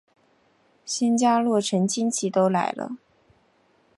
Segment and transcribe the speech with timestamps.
[0.83, 2.97] 新家落成亲戚都来了